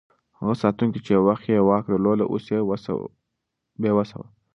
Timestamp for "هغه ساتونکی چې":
0.39-1.11